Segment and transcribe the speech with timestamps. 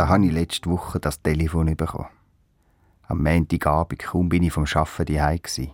[0.00, 2.08] Da habe ich letzte Woche das Telefon bekommen.
[3.06, 5.72] Am Montagabend, kaum bin ich vom Arbeiten gsi.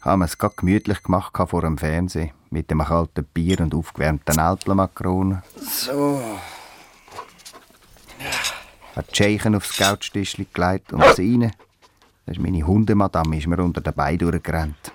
[0.00, 4.40] Haben wir es gerade gemütlich gemacht vor dem Fernsehen, mit dem kalten Bier und aufgewärmten
[4.40, 5.44] Alplenmakronen.
[5.54, 6.20] So.
[8.96, 11.52] Hat die Scheichen aufs Couchtischli gelegt und rein.
[12.26, 14.92] Das ist meine Hundemadame, ist mir unter den Beinen durchgerannt.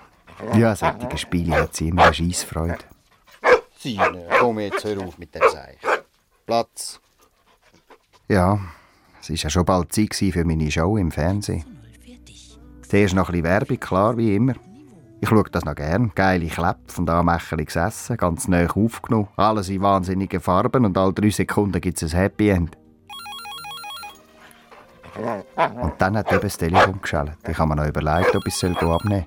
[0.54, 2.84] Ja, solche Spiele hat sie immer eine Scheissfreude.
[3.78, 5.78] Sine, komm jetzt, hör auf mit dem Seich.
[6.44, 7.00] Platz.
[8.28, 8.58] Ja,
[9.20, 11.64] es war ja schon bald Zeit für meine Show im Fernsehen.
[12.88, 14.54] Zuerst noch ein bisschen Werbung, klar, wie immer.
[15.20, 16.12] Ich schaue das noch gern.
[16.14, 19.28] Geile Klepf und Anmächerli gesessen, ganz neu aufgenommen.
[19.36, 22.76] Alles in wahnsinnigen Farben und alle drei Sekunden gibt es ein Happy End.
[25.56, 27.38] Und dann hat eben das Telefon geschaltet.
[27.48, 29.24] Ich habe mir noch überlegt, ob ich es abnehmen soll.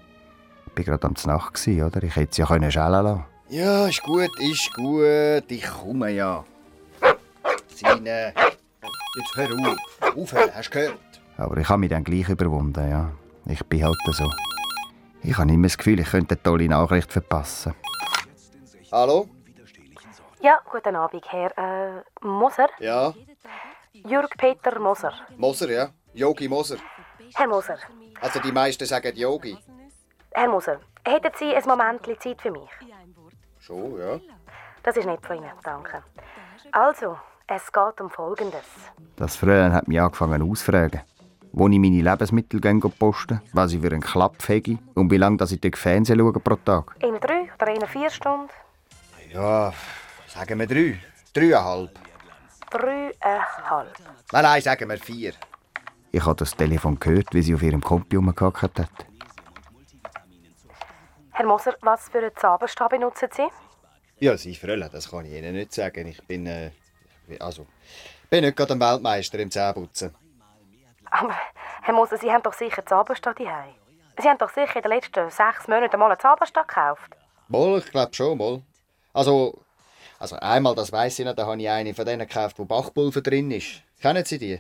[0.76, 2.04] Ich war gerade am Nacht, oder?
[2.04, 5.50] Ich hätte es ja können schellen lassen Ja, ist gut, ist gut.
[5.50, 6.44] Ich komme ja.
[7.74, 8.34] Sine,
[9.18, 10.16] jetzt hör auf.
[10.16, 11.22] Aufhören, hast du gehört?
[11.38, 13.12] Aber ich habe mich dann gleich überwunden, ja.
[13.46, 14.30] Ich bin halt so.
[15.24, 17.74] Ich habe immer das Gefühl, ich könnte eine tolle Nachricht verpassen.
[18.92, 19.28] Hallo?
[20.40, 22.70] Ja, guten Abend, Herr äh, Moser.
[22.80, 23.14] Ja,
[24.06, 25.14] Jürg Peter Moser.
[25.38, 25.90] Moser, ja.
[26.14, 26.78] Yogi Moser.
[27.36, 27.78] Herr Moser.
[28.22, 29.58] Also die meisten sagen Yogi.
[30.32, 32.70] Herr Moser, hätten Sie ein Moment Zeit für mich?
[33.60, 34.20] Schon, ja.
[34.84, 36.04] Das ist nett von Ihnen, danke.
[36.72, 38.66] Also, es geht um Folgendes.
[39.16, 41.02] Das Fräulein hat mich angefangen auszufragen.
[41.54, 45.38] Wo ich meine Lebensmittel gehen posten, was ich für einen Klapp hege und wie lange
[45.38, 46.96] dass ich durch Fernsehen schaue pro Tag.
[47.00, 48.50] In drei oder in vier Stunden?
[49.32, 49.74] Ja,
[50.28, 51.00] sagen wir drei.
[51.34, 51.92] Dreieinhalb.
[52.70, 53.96] Dreieinhalb.
[54.32, 55.34] Nein, nein, sagen wir vier.
[56.12, 59.08] Ich habe das Telefon gehört, wie sie auf ihrem Kompi rumgehackt hat.
[61.32, 63.48] Herr Moser, was für einen Zauberstab benutzen Sie?
[64.20, 66.08] Ja, Sie Fräulein, das kann ich Ihnen nicht sagen.
[66.08, 66.72] Ich bin, äh,
[67.40, 67.68] also,
[68.30, 70.16] bin nicht gerade ein Weltmeister im Zähneputzen.
[71.10, 71.36] Aber,
[71.82, 73.74] Herr Moser, Sie haben doch sicher Zauberstab daheim.
[74.20, 77.16] Sie haben doch sicher in den letzten sechs Monaten mal einen Zauberstab gekauft.
[77.48, 78.62] Mal, ich glaube schon, mal.
[79.14, 79.62] Also,
[80.20, 83.22] also einmal, das weiss ich nicht, da habe ich eine von denen gekauft, wo Bachpulver
[83.22, 83.82] drin ist.
[84.02, 84.60] Kennen Sie die?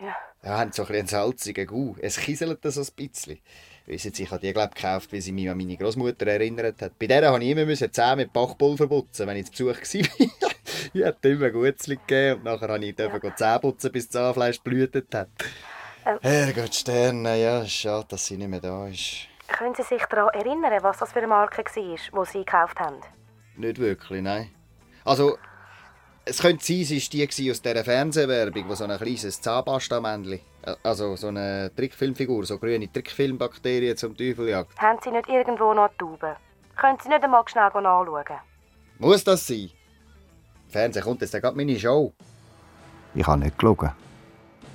[0.00, 0.16] Ja.
[0.42, 1.96] Ja, haben so ein bisschen salzigen Gau.
[2.00, 3.40] Es kieselt so ein bisschen.
[3.86, 6.98] Wissen Sie, ich habe die glaub, gekauft, weil sie mich an meine Großmutter erinnert hat.
[6.98, 10.49] Bei der habe ich immer müssen Zähne mit Bachpulver putzen, wenn ich zu Besuch war.
[10.92, 13.36] ich hat immer Gutzli gegeben und nachher habe ich ja.
[13.36, 15.28] Zähne putzen, bis das Zahnfleisch blühtet hat.
[16.06, 16.18] Ähm.
[16.22, 19.28] Herrgott Sterne, ja, schade, dass sie nicht mehr da ist.
[19.48, 22.96] Können Sie sich daran erinnern, was das für eine Marke war, die Sie gekauft haben?
[23.56, 24.50] Nicht wirklich, nein.
[25.04, 25.36] Also,
[26.24, 30.40] es könnte sein, es war die aus dieser Fernsehwerbung, wo so ein kleines Zahnpasta-Männchen,
[30.82, 34.78] also so eine Trickfilmfigur, so grüne Trickfilmbakterien zum Teufel jagt.
[34.78, 36.36] Haben Sie nicht irgendwo noch Tauben?
[36.76, 38.38] Können Sie nicht einmal schnell anschauen?
[38.98, 39.70] Muss das sein?
[40.70, 42.12] Im Fernsehen kommt jetzt gerade meine Show.
[43.12, 43.90] Ich habe nicht geschaut.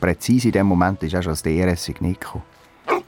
[0.01, 2.44] Präzise in dem Moment ist auch schon das DRS-Signal gekommen.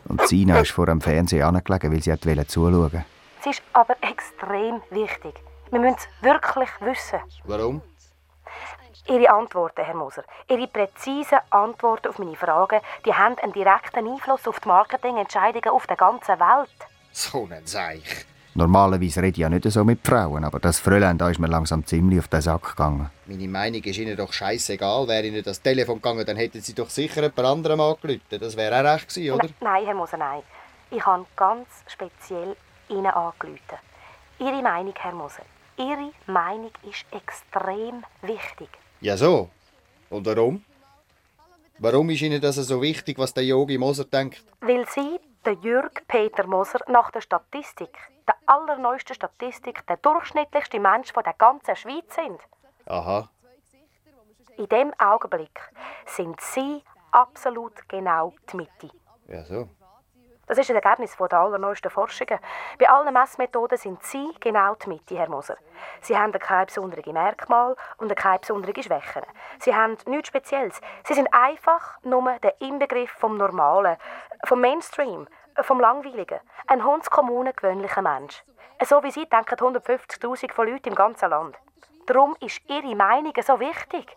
[0.06, 3.04] Und Sina ist vor dem Fernseher angelegen, weil sie wollte zuschauen.
[3.42, 5.34] Es ist aber extrem wichtig.
[5.70, 7.20] Wir müssen es wirklich wissen.
[7.44, 7.82] Warum?
[9.10, 14.48] Ihre Antworten, Herr Moser, Ihre präzisen Antworten auf meine Fragen, die haben einen direkten Einfluss
[14.48, 16.70] auf die Marketingentscheidungen auf der ganzen Welt.
[17.12, 18.26] So ein Seich.
[18.58, 21.86] Normalerweise rede ich ja nicht so mit Frauen, aber das Fräulein da ist mir langsam
[21.86, 23.08] ziemlich auf den Sack gegangen.
[23.28, 25.08] Meine Meinung ist Ihnen doch scheißegal.
[25.08, 28.40] Wäre Ihnen das Telefon gegangen, dann hätten Sie doch sicher jemand anderem angerufen.
[28.40, 29.48] Das wäre auch recht gewesen, oder?
[29.62, 30.42] Nein, Herr Moser, nein.
[30.90, 32.56] Ich habe ganz speziell
[32.90, 33.78] Ihnen angerufen.
[34.40, 35.44] Ihre Meinung, Herr Moser,
[35.78, 38.70] Ihre Meinung ist extrem wichtig.
[39.02, 39.52] Ja, so.
[40.10, 40.64] Und warum?
[41.78, 44.44] Warum ist Ihnen das so wichtig, was der Yogi Moser denkt?
[44.62, 47.96] Weil Sie, der Jürg Peter Moser, nach der Statistik,
[48.28, 52.40] der allerneuesten Statistik, der durchschnittlichste Mensch von der ganzen Schweiz sind.
[52.86, 53.30] Aha.
[54.58, 55.62] In dem Augenblick
[56.06, 58.90] sind Sie absolut genau die Mitte.
[59.28, 59.70] Ja, so.
[60.48, 62.40] Das ist ein Ergebnis der allerneuesten Forschungen.
[62.80, 65.58] Bei allen Messmethoden sind Sie genau die Mitte, Herr Moser.
[66.00, 69.24] Sie haben keine besonderen Merkmale und keine besonderen Schwächen.
[69.60, 70.80] Sie haben nichts Spezielles.
[71.06, 73.98] Sie sind einfach nur der Inbegriff vom Normalen,
[74.46, 75.28] vom Mainstream,
[75.62, 76.40] vom Langweiligen.
[76.68, 78.44] Ein hundskommuner, gewöhnlicher Mensch.
[78.86, 81.56] So wie Sie denken 150'000 von Leuten im ganzen Land.
[82.06, 84.16] Darum ist Ihre Meinung so wichtig.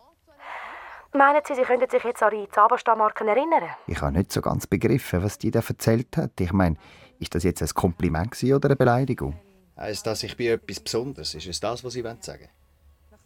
[1.12, 3.69] Meinen Sie, Sie könnten sich jetzt an die Zaberstahmarken erinnern?
[3.87, 6.40] Ich habe nicht so ganz begriffen, was die da erzählt hat.
[6.40, 6.76] Ich meine,
[7.19, 9.38] ist das jetzt ein Kompliment oder eine Beleidigung?
[9.76, 11.34] Heißt das, ich bin etwas Besonderes?
[11.34, 12.48] Ist es das, was Sie sagen wollen?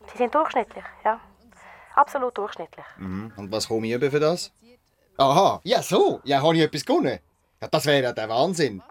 [0.07, 1.21] Sie sind durchschnittlich, ja.
[1.95, 2.87] Absolut durchschnittlich.
[2.97, 3.33] Mhm.
[3.37, 4.53] Und was komme ich über für das?
[5.17, 6.21] Aha, ja so.
[6.25, 7.19] Ja, habe ich etwas gewonnen?
[7.61, 8.83] Ja, das wäre ja der Wahnsinn.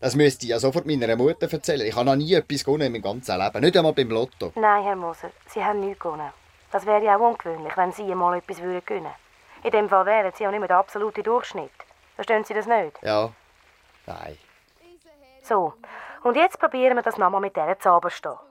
[0.00, 1.86] Das müsste ich ja sofort meiner Mutter erzählen.
[1.86, 3.60] Ich habe noch nie etwas gewonnen in meinem ganzen Leben.
[3.60, 4.52] Nicht einmal beim Lotto.
[4.54, 6.30] Nein, Herr Moser, Sie haben nichts gewonnen.
[6.72, 9.06] Das wäre ja auch ungewöhnlich, wenn Sie einmal etwas gewinnen würden.
[9.62, 11.70] In dem Fall wären Sie auch nicht mehr der absolute Durchschnitt.
[12.14, 13.02] Verstehen Sie das nicht?
[13.02, 13.30] Ja.
[14.06, 14.38] Nein.
[15.42, 15.74] So,
[16.22, 18.42] und jetzt probieren wir das nochmal mit dieser Zauberstab.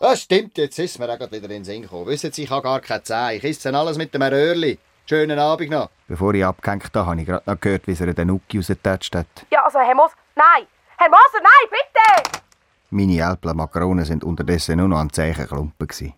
[0.00, 2.06] Das stimmt, jetzt ist mir auch gerade wieder in den Sinn gekommen.
[2.06, 3.34] Wissen Sie, ich habe gar keine Zähne.
[3.34, 4.78] Ich esse alles mit dem Röhrli.
[5.06, 5.90] Schönen Abend noch.
[6.08, 9.26] Bevor ich abgehängt habe, habe ich gerade noch gehört, wie er den Nuki rausgetatscht hat.
[9.50, 10.66] Ja, also Herr Moser, nein!
[10.96, 12.40] Herr Moser, nein, bitte!
[12.88, 15.86] Meine Älpler Makronen sind unterdessen nur noch an Zeichenklumpen.
[15.86, 16.14] gewesen.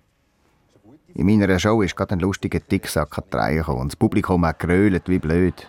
[1.15, 4.45] In meiner Show ist gerade ein lustiger Ticksack an die Reihe gekommen und das Publikum
[4.47, 5.67] hat gerölt wie blöd.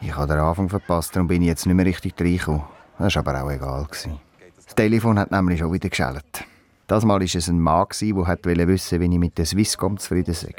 [0.00, 2.64] Ich habe den Anfang verpasst, darum bin ich jetzt nicht mehr richtig reingekommen.
[2.98, 3.84] Das war aber auch egal.
[3.84, 4.20] gewesen.
[4.66, 6.44] Das Telefon hat nämlich schon wieder geschellt.
[6.88, 10.34] Das Mal war es ein Mann, der wollte wissen, wie ich mit der Swisscom zufrieden
[10.34, 10.54] sei.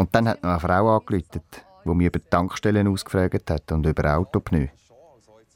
[0.00, 1.42] Und dann hat noch eine Frau angerufen,
[1.84, 4.68] die mich über die Tankstellen ausgefragt hat und über Autopneu.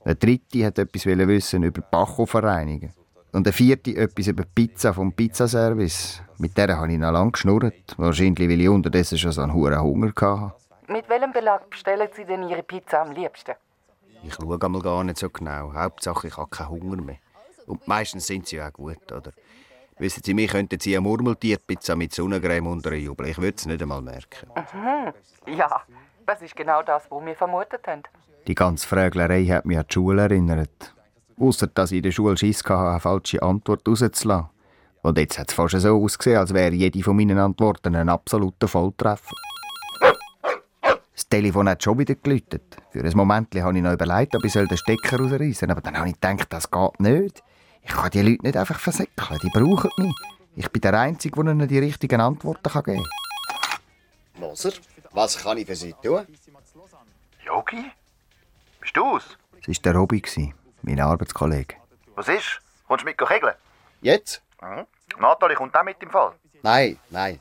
[0.04, 2.92] Eine dritte hat etwas wissen über die Bachhofverreinigung.
[3.32, 6.20] Und eine vierte etwas über die Pizza vom Pizzaservice.
[6.36, 7.94] Mit der habe ich noch lange geschnurrt.
[7.96, 10.92] Wahrscheinlich, weil ich unterdessen schon so einen hohen Hunger hatte.
[10.92, 13.54] Mit welchem Belag bestellen Sie denn Ihre Pizza am liebsten?
[14.22, 15.72] Ich schaue einmal gar nicht so genau.
[15.72, 17.16] Hauptsache, ich habe keinen Hunger mehr.
[17.66, 19.32] Und meistens sind sie ja auch gut, oder?
[19.98, 23.30] Wissen Sie, mir könnten Sie eine Murmeltierpizza mit Sonnencreme unterjubeln.
[23.30, 24.48] Ich würde es nicht einmal merken.
[24.56, 25.54] Mhm.
[25.56, 25.82] Ja,
[26.26, 28.02] das ist genau das, was wir vermutet haben.
[28.46, 30.94] Die ganze Fräglerei hat mich an die Schule erinnert.
[31.38, 34.48] Ausser, dass ich in der Schule Schiss hatte, eine falsche Antwort rauszulassen.
[35.02, 38.66] Und jetzt hat es fast so ausgesehen, als wäre jede von meinen Antworten ein absoluter
[38.66, 39.34] Volltreffer.
[41.14, 42.76] Das Telefon hat schon wieder geläutet.
[42.90, 45.70] Für ein Moment habe ich noch überlegt, ob ich den Stecker rausreißen soll.
[45.70, 47.42] Aber dann habe ich gedacht, das geht nicht.
[47.84, 49.38] Ich kann die Leute nicht einfach versäckeln.
[49.42, 50.14] Die brauchen mich.
[50.56, 54.40] Ich bin der Einzige, der ihnen die richtigen Antworten geben kann.
[54.40, 54.72] Moser,
[55.12, 56.26] was kann ich für Sie tun?
[57.44, 57.90] Yogi?
[58.80, 59.38] Bist du's?
[59.60, 60.22] Es war der Robby,
[60.82, 61.76] mein Arbeitskollege.
[62.14, 62.60] Was ist?
[62.86, 63.54] Kommst du mit kegeln?
[64.00, 64.42] Jetzt?
[64.62, 64.86] Mhm.
[65.18, 66.32] Nathalie kommt auch mit im Fall.
[66.62, 67.40] Nein, nein.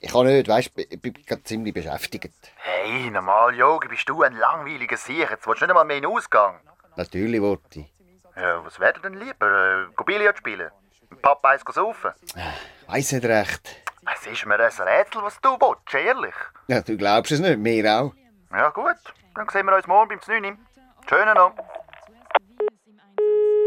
[0.00, 2.32] Ich kann nicht, weißt du, ich bin gerade ziemlich beschäftigt.
[2.56, 5.30] Hey, normal, Yogi, bist du ein langweiliger Sieg.
[5.30, 6.60] Jetzt willst du nicht einmal mehr in den Ausgang.
[6.96, 7.93] Natürlich wollte ich.
[8.36, 9.86] Ja, was wäre denn lieber?
[9.88, 10.70] Äh, Billard spielen?
[11.10, 12.12] Mit Papa eins saufen?
[12.88, 13.84] Weiss nicht recht.
[14.12, 16.34] Es ist mir ein Rätsel, was du willst, ehrlich.
[16.66, 18.12] Ja, du glaubst es nicht, mir auch.
[18.50, 18.96] Ja, gut.
[19.34, 20.58] Dann sehen wir uns morgen beim 9.
[21.08, 21.60] Schönen Abend.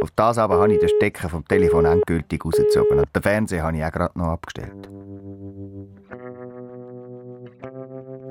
[0.01, 3.77] Auf das aber habe ich den Stecker vom Telefon endgültig rausgezogen und den Fernseher habe
[3.77, 4.89] ich auch gerade noch abgestellt.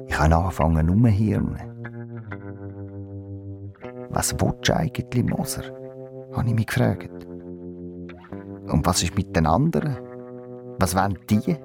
[0.07, 1.73] Ich habe angefangen rumzuhirnen.
[4.11, 5.86] Was willst du eigentlich, Moser?
[6.37, 7.11] Habe ich mich gefragt.
[8.69, 9.97] Und was ist mit den anderen?
[10.79, 11.57] Was wollen die?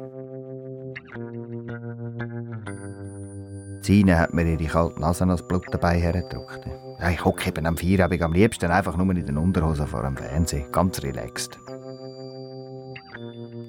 [3.82, 6.62] Sine hat mir ihre kalte Nase als Blut dabei hergedrückt.
[7.00, 10.16] Ja, ich hocke eben am Feierabend am liebsten einfach nur in den Unterhosen vor dem
[10.16, 10.72] Fernsehen.
[10.72, 11.60] Ganz relaxed.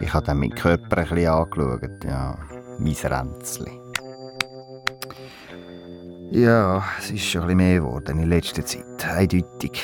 [0.01, 2.05] Ich habe dann meinen Körper ein bisschen angeschaut.
[2.05, 2.39] Ja,
[2.79, 3.71] mein Ränzli.
[6.31, 9.07] Ja, es ist schon ein bisschen mehr geworden in letzter Zeit.
[9.07, 9.83] Eindeutig.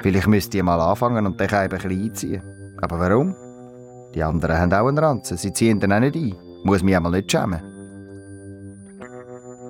[0.00, 2.42] Vielleicht müsste ich mal anfangen und dann ein bisschen einziehen.
[2.80, 3.34] Aber warum?
[4.14, 5.36] Die anderen haben auch einen Ranzen.
[5.36, 6.34] Sie ziehen dann auch nicht ein.
[6.64, 7.60] Muss mich einmal nicht schämen.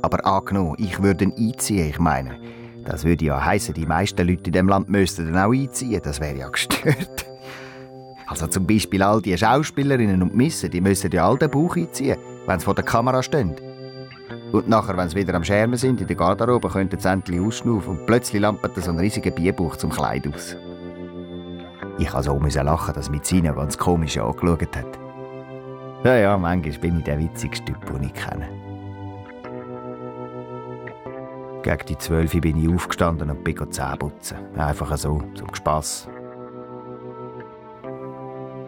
[0.02, 2.38] Aber angenommen, ich würde ihn einziehen, ich meine,
[2.84, 6.00] das würde ja heißen, die meisten Leute in dem Land müssten dann auch einziehen.
[6.02, 7.26] Das wäre ja gestört.
[8.28, 12.16] Also zum Beispiel all die Schauspielerinnen und Missen, die müssen ja all den Bauch einziehen,
[12.46, 13.54] wenn sie vor der Kamera stehen.
[14.52, 17.98] Und nachher, wenn sie wieder am Schermen sind, in der Garderobe, könnten sie endlich ausschnaufen
[17.98, 20.56] und plötzlich lampert so ein riesiger Bierbauch zum Kleid aus.
[21.98, 24.98] Ich musste so lachen, dass mich Sina ganz komisch angeschaut hat.
[26.04, 28.48] Ja, ja, manchmal bin ich der witzigste Typ, den ich kenne.
[31.62, 34.36] Gegen die Zwölf bin ich aufgestanden und bin Zähne putzen.
[34.56, 36.08] Einfach so, zum Spass.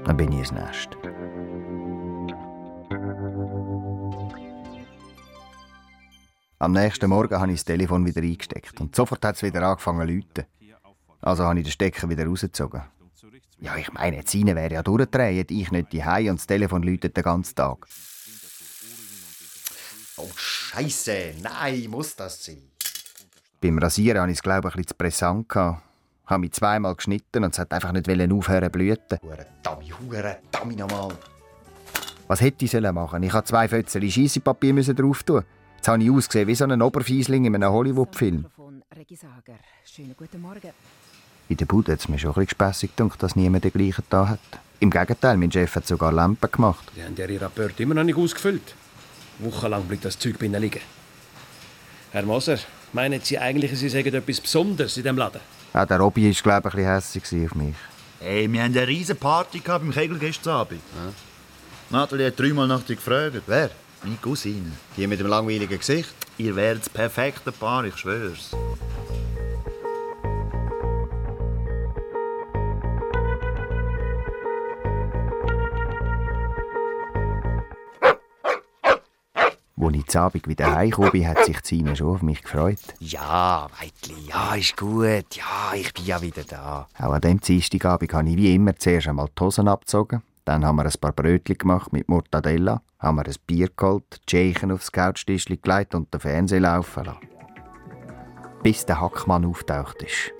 [0.04, 0.98] Dann bin ich ins Nest.
[6.60, 10.08] Am nächsten Morgen habe ich das Telefon wieder eingesteckt und sofort hat es wieder angefangen
[10.08, 10.44] zu läuten.
[11.20, 12.82] Also habe ich den Stecker wieder rausgezogen.
[13.60, 17.16] Ja, ich meine, die Sine wäre ja durchgedreht, ich nicht die und das Telefon läutet
[17.16, 17.86] den ganzen Tag.
[20.16, 22.62] Oh, Scheiße, nein, muss das sein?
[23.60, 25.48] Beim Rasieren hatte ich es, glaube ich, ein bisschen zu pressant.
[25.48, 25.82] Gehabt.
[26.24, 29.18] Ich habe mich zweimal geschnitten und es hat einfach nicht aufhören zu blüten.
[29.22, 31.12] Hure Dummy, hure Dummy nochmal.
[32.26, 33.22] Was hätte ich machen sollen?
[33.22, 35.44] Ich musste zwei Fötzchen Scheissepapier drauf tun.
[35.78, 38.46] Jetzt habe ich ausgesehen wie so ein Oberfiesling in einem Hollywood-Film.
[39.84, 40.72] Schönen guten Morgen.
[41.48, 44.02] In der Bude hat es mir schon ein bisschen gespässig gedacht, dass niemand den gleichen
[44.10, 44.40] da hat.
[44.80, 46.84] Im Gegenteil, mein Chef hat sogar Lampen gemacht.
[46.96, 48.74] Die haben ihre Rapport immer noch nicht ausgefüllt.
[49.38, 50.80] Wochenlang bleibt das Zeug bei ihnen liegen.
[52.10, 52.58] Herr Moser,
[52.92, 55.40] meinen Sie eigentlich, Sie sagen etwas Besonderes in diesem Laden?
[55.74, 57.74] Auch der Robby war, glaube ich, ein bisschen hässlich auf mich.
[58.18, 60.80] Hey, wir haben eine riesige Party gehabt beim Kegel gestern Abend.
[60.96, 61.12] Ja.
[61.96, 63.42] Nathalie hat dreimal nach dir gefragt.
[63.46, 63.70] Wer?
[64.02, 64.72] Meine Cousine.
[64.96, 66.14] Die mit dem langweiligen Gesicht?
[66.38, 68.50] Ihr werdet das perfekte Paar, ich schwör's.
[79.88, 82.78] Als ich zu Abend wieder heimgekommen bin, hat sich Zine schon auf mich gefreut.
[83.00, 85.34] Ja, Weitli, ja, ist gut.
[85.34, 86.86] Ja, ich bin ja wieder da.
[86.98, 90.22] Auch an diesem Dienstagabend habe ich wie immer zuerst einmal die Hosen abgezogen.
[90.48, 94.72] Dann haben wir ein paar Brötchen gemacht mit Mortadella, haben wir ein Bier geholt, Tschechen
[94.72, 97.28] aufs Couchtischchen gelegt und den Fernseher laufen lassen.
[98.62, 100.32] Bis der Hackmann auftaucht ist.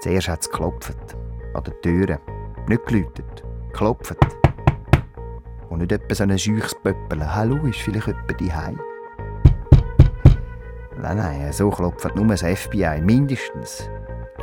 [0.00, 1.16] Zuerst hat es geklopft.
[1.54, 2.18] An den Türen.
[2.68, 3.42] Nicht geläutet.
[3.68, 4.18] Geklopft.
[5.70, 7.34] Und nicht etwa so ein scheuches Pöppeln.
[7.34, 8.80] Hallo, ist vielleicht jemand daheim?
[10.98, 13.88] Nein, nein, so klopft nur das FBI, mindestens.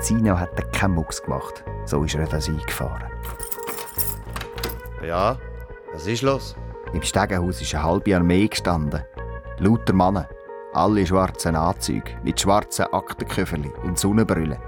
[0.01, 1.63] Zino hat keinen Mucks gemacht.
[1.85, 3.09] So ist er das eingefahren.
[5.05, 5.37] Ja,
[5.93, 6.55] was ist los?
[6.93, 9.03] Im Stegenhaus ist eine halbe Armee gestanden.
[9.59, 10.27] Lauter Männer.
[10.73, 14.59] Alle schwarzen Anzüge, mit schwarzen Aktenköfferli und Sonnenbrüllen.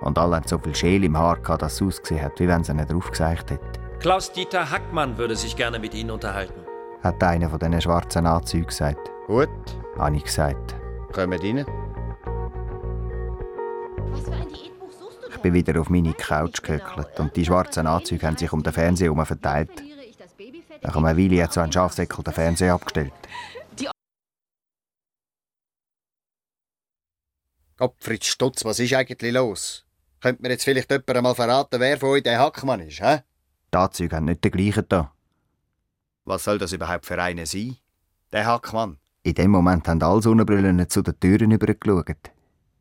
[0.00, 2.74] Und alle hatten so viel Schäl im Haar, dass es ausgesehen hat, wie wenn sie
[2.74, 3.66] nicht drauf gesagt hätten.
[4.00, 6.60] Klaus-Dieter Hackmann würde sich gerne mit Ihnen unterhalten.
[7.02, 9.10] Hat einer von diesen schwarzen Anzügen gesagt.
[9.26, 9.48] Gut.
[9.98, 10.76] Habe ich gesagt.
[11.12, 11.64] Kommen rein.
[15.36, 18.72] Ich bin wieder auf meine Couch gehöckelt und die schwarzen Anzüge haben sich um den
[18.72, 19.70] Fernseher herum verteilt.
[20.82, 23.12] Nach einer Weile hat so ein Schafsäckel den Fernseher abgestellt.
[27.76, 29.84] Gottfried Stutz, was ist eigentlich los?
[30.22, 33.20] Könnte mir jetzt vielleicht jemand einmal verraten, wer von euch der Hackmann ist, hä?
[33.72, 35.12] Die Anzüge haben nicht den gleichen da.
[36.24, 37.76] Was soll das überhaupt für einen sein?
[38.32, 38.96] Der Hackmann.
[39.22, 42.16] In dem Moment haben alle Sonnenbrillen zu den Türen übergeschaut.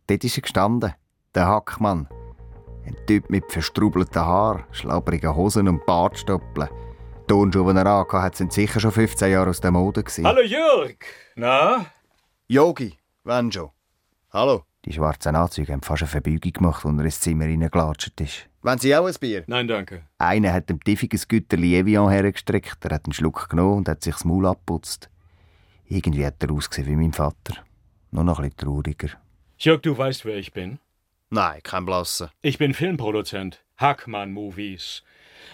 [0.08, 0.94] Dort ist er gestanden,
[1.34, 2.08] der Hackmann.
[2.86, 6.70] Ein Typ mit verstrubelten Haaren, schlabbrigen Hosen und Bartstoppeln.
[6.70, 10.04] Die Turnschuhe, die er angehabt hat, sind sicher schon 15 Jahre aus der Mode.
[10.04, 10.26] Gewesen.
[10.26, 10.98] Hallo Jörg!
[11.36, 11.88] Na?
[12.48, 13.72] Yogi, wenn schon.
[14.32, 14.66] Hallo.
[14.86, 18.48] Die schwarzen Anzüge haben fast eine Verbeugung gemacht, als er ins Zimmer reingelatscht ist.
[18.62, 19.44] Wollen Sie auch ein Bier?
[19.48, 20.04] Nein, danke.
[20.20, 24.14] Einer hat dem Tiffiges Güterli Evian hergestreckt, er hat einen Schluck genommen und hat sich
[24.14, 25.10] das Maul abputzt.
[25.88, 27.56] Irgendwie hat er ausgesehen wie mein Vater.
[28.12, 29.10] Nur noch ein bisschen trauriger.
[29.58, 30.78] Jörg, du weißt, wer ich bin.
[31.30, 32.30] Nein, kein Blassen.
[32.42, 33.64] Ich bin Filmproduzent.
[33.78, 35.04] Hackmann Movies.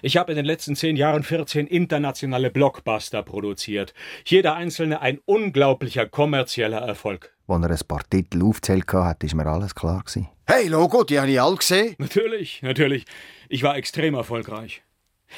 [0.01, 3.93] Ich habe in den letzten zehn Jahren 14 internationale Blockbuster produziert.
[4.25, 7.35] Jeder einzelne ein unglaublicher kommerzieller Erfolg.
[7.47, 10.01] Als er ein paar Titel aufzählt hat, ist mir alles klar.
[10.01, 10.29] Gewesen.
[10.47, 11.95] Hey, Logo, die habe ich alle gesehen.
[11.97, 13.05] Natürlich, natürlich.
[13.49, 14.83] Ich war extrem erfolgreich.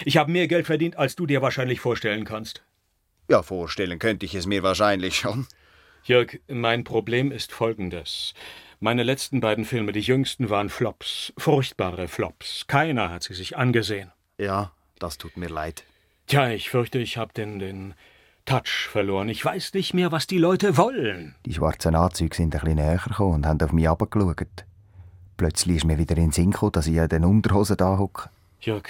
[0.06, 2.64] Ich habe mehr Geld verdient, als du dir wahrscheinlich vorstellen kannst.
[3.30, 5.48] Ja, vorstellen könnte ich es mir wahrscheinlich schon.
[6.04, 8.34] Jörg, mein Problem ist folgendes.
[8.84, 11.32] Meine letzten beiden Filme, die jüngsten, waren Flops.
[11.38, 12.66] Furchtbare Flops.
[12.68, 14.12] Keiner hat sie sich angesehen.
[14.38, 15.86] Ja, das tut mir leid.
[16.28, 17.94] Tja, ich fürchte, ich habe den, den
[18.44, 19.30] Touch verloren.
[19.30, 21.34] Ich weiß nicht mehr, was die Leute wollen.
[21.46, 24.66] Die schwarzen Anzüge sind ein bisschen näher gekommen und haben auf mich herabgeschaut.
[25.38, 28.32] Plötzlich ist mir wieder in den Sinn gekommen, dass ich in den Unterhosen da hocke.
[28.60, 28.90] Jörg,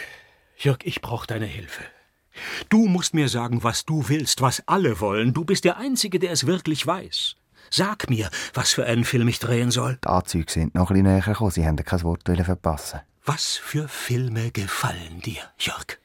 [0.58, 1.84] Jörg, ich brauche deine Hilfe.
[2.68, 5.36] Du musst mir sagen, was du willst, was alle wollen.
[5.36, 7.36] Du bist der Einzige, der es wirklich weiß.
[7.70, 9.98] Sag mir, was für einen Film ich drehen soll.
[10.03, 11.51] Die Anzüge sind noch ein bisschen näher gekommen.
[11.51, 13.01] Sie haben kein Wort verpassen.
[13.25, 15.98] Was für Filme gefallen dir, Jörg?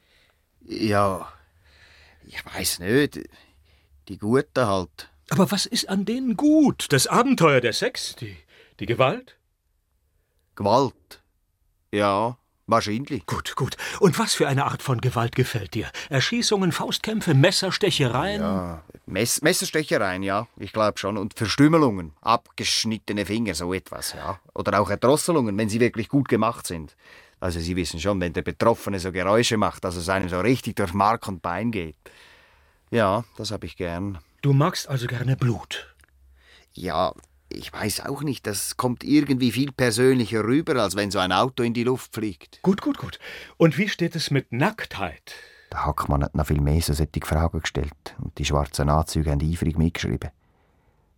[0.65, 1.31] Ja,
[2.25, 3.19] ich weiß nicht.
[4.07, 5.09] Die guten halt.
[5.29, 6.87] Aber was ist an denen gut?
[6.89, 8.35] Das Abenteuer, der Sex, die,
[8.79, 9.37] die Gewalt?
[10.55, 11.21] Gewalt?
[11.91, 12.37] Ja,
[12.69, 13.25] wahrscheinlich.
[13.25, 13.77] Gut, gut.
[13.99, 15.89] Und was für eine Art von Gewalt gefällt dir?
[16.09, 18.41] Erschießungen, Faustkämpfe, Messerstechereien?
[18.41, 21.17] Ja, Mess Messerstechereien, ja, ich glaube schon.
[21.17, 24.39] Und Verstümmelungen, abgeschnittene Finger, so etwas, ja.
[24.53, 26.95] Oder auch Erdrosselungen, wenn sie wirklich gut gemacht sind.
[27.39, 30.75] Also Sie wissen schon, wenn der Betroffene so Geräusche macht, dass es einem so richtig
[30.75, 31.95] durch Mark und Bein geht.
[32.91, 34.17] Ja, das habe ich gern.
[34.41, 35.93] Du magst also gerne Blut?
[36.73, 37.13] Ja,
[37.49, 41.63] ich weiß auch nicht, das kommt irgendwie viel persönlicher rüber, als wenn so ein Auto
[41.63, 42.61] in die Luft fliegt.
[42.61, 43.19] Gut, gut, gut.
[43.57, 45.33] Und wie steht es mit Nacktheit?
[45.71, 49.41] Der Hackmann hat noch viel mehr so solche Fragen gestellt und die schwarzen Anzüge haben
[49.41, 50.31] eifrig mitgeschrieben.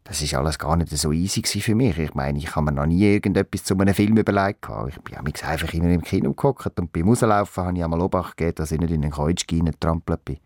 [0.04, 1.98] Das ist alles gar nicht so easy für mich.
[1.98, 4.68] Ich meine, ich habe mir noch nie irgendetwas zu einem Film überlegt.
[4.90, 8.36] Ich bin amigs einfach immer im Kino geguckt und beim Rauslaufen habe ich einmal Obacht
[8.36, 10.40] gegeben, dass ich nicht in einen Keutschki reingetrampelt bin.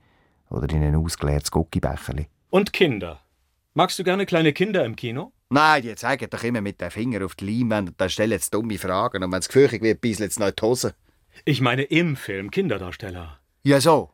[0.50, 2.28] Oder in ein ausgeleertes Guckibecherli.
[2.50, 3.22] Und Kinder.
[3.74, 5.32] Magst du gerne kleine Kinder im Kino?
[5.56, 8.54] Nein, die zeigen doch immer mit dem Finger auf die Leinwand und dann stellen jetzt
[8.54, 9.24] dumme Fragen.
[9.24, 10.96] Und wenn es gefürchtig wird, bisselt es noch in die Hose.
[11.46, 13.40] Ich meine im Film Kinderdarsteller.
[13.64, 14.12] Ja, so.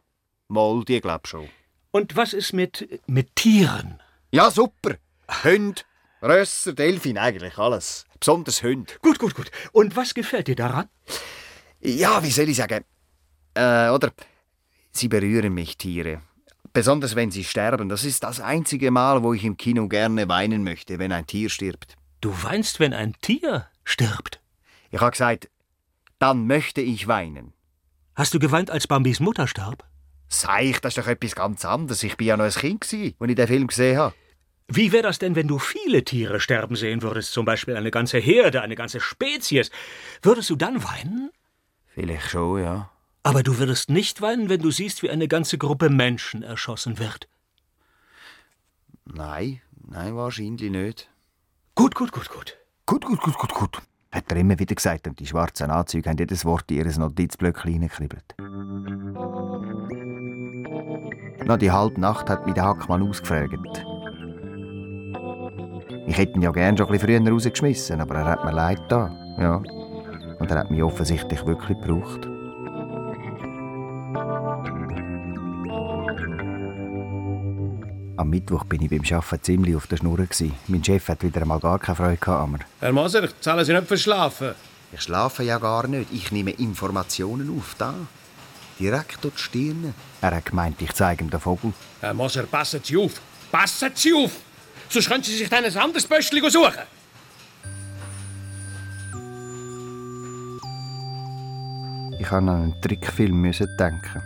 [0.50, 1.50] Mal, die glaub schon.
[1.90, 4.00] Und was ist mit, mit Tieren?
[4.32, 4.98] Ja, super.
[5.44, 5.88] Hund,
[6.22, 8.06] Rösser, Delfin, eigentlich alles.
[8.20, 9.00] Besonders Hund.
[9.02, 9.50] Gut, gut, gut.
[9.72, 10.90] Und was gefällt dir daran?
[11.80, 12.86] Ja, wie soll ich sagen?
[13.56, 14.12] Äh, oder?
[14.92, 16.22] Sie berühren mich, Tiere.
[16.74, 17.90] Besonders wenn sie sterben.
[17.90, 21.50] Das ist das einzige Mal, wo ich im Kino gerne weinen möchte, wenn ein Tier
[21.50, 21.96] stirbt.
[22.22, 24.40] Du weinst, wenn ein Tier stirbt.
[24.90, 25.50] Ich habe gesagt,
[26.20, 27.54] dann möchte ich weinen.
[28.16, 29.84] Hast du geweint, als Bambis Mutter starb?
[30.28, 32.04] Seich, das ist doch etwas ganz anderes.
[32.04, 34.16] Ich bin ja noch ein Kind, als ich den Film gesehen habe.
[34.68, 38.20] Wie wäre das denn, wenn du viele Tiere sterben sehen würdest, zum Beispiel eine ganze
[38.20, 39.70] Herde, eine ganze Spezies?
[40.22, 41.32] Würdest du dann weinen?
[41.88, 42.90] Vielleicht schon, ja.
[43.24, 47.28] Aber du würdest nicht weinen, wenn du siehst, wie eine ganze Gruppe Menschen erschossen wird.
[49.06, 51.10] Nein, nein, wahrscheinlich nicht.
[51.76, 52.58] Gut, gut, gut, gut.
[52.86, 53.82] Gut, gut, gut, gut, gut.
[54.12, 57.72] Hat er immer wieder gesagt und die schwarzen Anzüge haben jedes Wort in ihr Notizblöckchen
[57.72, 58.36] reingekribbelt.
[61.46, 63.54] Nach die halbe Nacht hat mich der Hackmann ausgefragt.
[66.08, 68.82] Ich hätte ihn ja gern schon ein bisschen früher rausgeschmissen, aber er hat mir leid
[68.90, 69.16] da.
[69.38, 69.56] Ja.
[70.40, 72.31] Und er hat mich offensichtlich wirklich gebraucht.
[78.22, 80.18] Am Mittwoch bin ich beim Arbeiten ziemlich auf der Schnur.
[80.18, 80.54] gewesen.
[80.68, 82.60] Mein Chef hat wieder einmal gar keine Freude gehabt an mir.
[82.80, 84.52] Herr Moser, zahlen Sie nicht verschlafen.
[84.94, 86.14] Ich schlafe ja gar nicht.
[86.14, 87.96] Ich nehme Informationen auf, da.
[88.80, 89.96] Direkt durch die Stirn.
[90.22, 91.74] Er hat gemeint, ich zeige ihm den Vogel.
[92.00, 93.20] Herr Moser, passen Sie auf.
[93.52, 94.34] Passen Sie auf!
[94.88, 96.74] Sonst können Sie sich dann ein anderes Böschchen suchen.
[102.20, 104.22] Ich musste an einen Trickfilm müssen denken.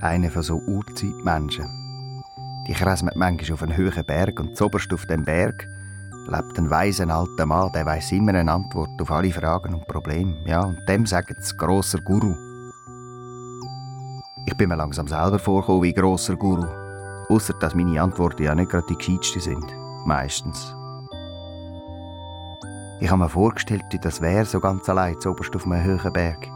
[0.00, 1.79] Einen von so Urzeitmenschen.
[2.70, 5.66] Die kreisen manchmal auf einen hohen Berg und zoberst auf dem Berg
[6.28, 10.36] lebt ein weiser alter Mann, der weiß immer eine Antwort auf alle Fragen und Probleme.
[10.46, 12.32] Ja, und dem sagen sie grosser Guru.
[14.46, 16.64] Ich bin mir langsam selber vorgekommen wie grosser Guru.
[17.28, 19.66] Außer dass meine Antworten ja nicht gerade die gescheitsten sind.
[20.06, 20.76] Meistens.
[23.00, 26.46] Ich habe mir vorgestellt, wie das wäre, so ganz allein zoberst auf einem hohen Berg.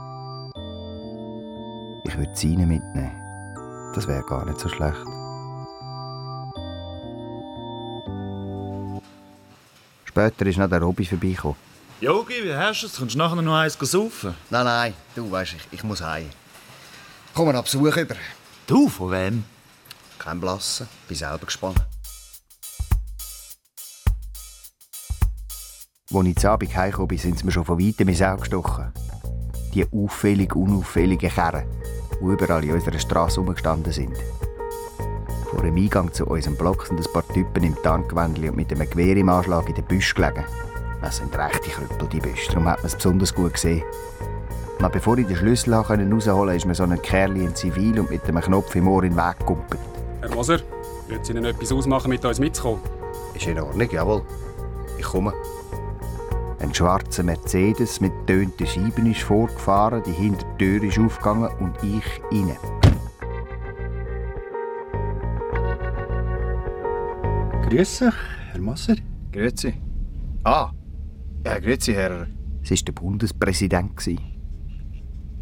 [2.04, 3.90] Ich würde ihnen mitnehmen.
[3.96, 5.04] Das wäre gar nicht so schlecht.
[10.14, 11.56] Später ist noch der Robby vorbeigekommen.
[12.00, 12.96] Jogi, wie hast du es?
[12.98, 14.32] Kommst du nachher noch eins saufen?
[14.48, 16.30] Nein, nein, du weißt, ich, ich muss heim.
[17.34, 18.14] Komm einen Besuch über.
[18.64, 19.44] Du, von wem?
[20.16, 21.84] Kein Blassen, bin selber gespannt.
[26.12, 28.92] Als ich zu Abend heimgekommen bin, sind sie mir schon von weitem ins Auge gestochen.
[29.74, 31.64] Die auffällig unauffälligen Kerren,
[32.20, 34.16] die überall in unserer Straße rumgestanden sind.
[35.54, 38.90] Vor dem Eingang zu unserem Block sind ein paar Typen im Tarngewändchen und mit einem
[38.90, 40.44] Gewehr im Anschlag in den Büsch gelegen.
[41.00, 43.84] Das sind rechte Krüppel, die Büsche, darum hat man es besonders gut gesehen.
[44.80, 48.10] Noch bevor ich den Schlüssel rausholen konnte, ist mir so ein Kerl in Zivil und
[48.10, 49.80] mit einem Knopf im Ohr in den Weg gekumpelt.
[50.22, 50.58] Herr Moser,
[51.06, 52.80] würde es Ihnen etwas ausmachen, mit uns mitzukommen?
[53.34, 54.22] Ist in Ordnung, jawohl.
[54.98, 55.32] Ich komme.
[56.58, 62.83] Ein schwarzer Mercedes mit tönten Scheiben ist vorgefahren, die Hintertür ist aufgegangen und ich rein.
[67.74, 68.14] Grüß euch,
[68.52, 68.94] Herr Moser.
[69.32, 69.74] Grüezi.
[70.44, 70.70] Ah,
[71.44, 72.28] ja, grüezi, Herr.
[72.62, 74.06] Es war der Bundespräsident.
[74.06, 74.20] Ich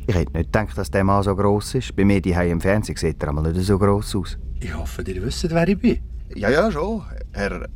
[0.07, 1.95] hätte nicht gedacht, dass der Mann so gross ist.
[1.95, 4.39] Bei mir die im Fernsehen sieht er einmal nicht so gross aus.
[4.61, 5.99] Ich hoffe, ihr wisst, wer ich bin.
[6.35, 7.03] Ja, ja, schon.
[7.33, 7.69] Herr äh,